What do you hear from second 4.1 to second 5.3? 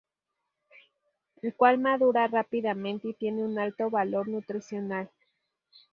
nutricional.